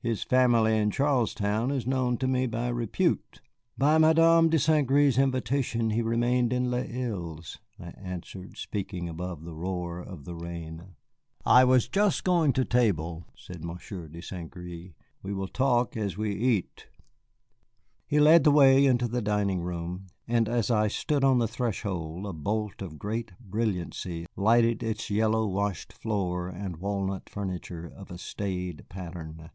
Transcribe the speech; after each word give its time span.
His 0.00 0.22
family 0.22 0.78
in 0.78 0.92
Charlestown 0.92 1.72
is 1.72 1.84
known 1.84 2.18
to 2.18 2.28
me 2.28 2.46
by 2.46 2.68
repute." 2.68 3.40
"By 3.76 3.98
Madame 3.98 4.48
de 4.48 4.56
St. 4.56 4.86
Gré's 4.88 5.18
invitation 5.18 5.90
he 5.90 6.02
remained 6.02 6.52
at 6.52 6.62
Les 6.62 6.86
Îles," 6.86 7.58
I 7.80 7.88
answered, 8.00 8.56
speaking 8.56 9.08
above 9.08 9.42
the 9.44 9.56
roar 9.56 9.98
of 9.98 10.24
the 10.24 10.36
rain. 10.36 10.94
"I 11.44 11.64
was 11.64 11.88
just 11.88 12.22
going 12.22 12.52
to 12.52 12.60
the 12.60 12.64
table," 12.68 13.24
said 13.34 13.64
Monsieur 13.64 14.06
de 14.06 14.20
St. 14.22 14.48
Gré; 14.52 14.94
"we 15.20 15.34
will 15.34 15.48
talk 15.48 15.96
as 15.96 16.16
we 16.16 16.30
eat." 16.32 16.86
He 18.06 18.20
led 18.20 18.44
the 18.44 18.52
way 18.52 18.86
into 18.86 19.08
the 19.08 19.20
dining 19.20 19.62
room, 19.62 20.06
and 20.28 20.48
as 20.48 20.70
I 20.70 20.86
stood 20.86 21.24
on 21.24 21.38
the 21.38 21.48
threshold 21.48 22.24
a 22.24 22.32
bolt 22.32 22.82
of 22.82 23.00
great 23.00 23.32
brilliancy 23.40 24.26
lighted 24.36 24.80
its 24.84 25.10
yellow 25.10 25.44
washed 25.48 25.92
floor 25.92 26.46
and 26.48 26.76
walnut 26.76 27.28
furniture 27.28 27.92
of 27.96 28.12
a 28.12 28.16
staid 28.18 28.88
pattern. 28.88 29.50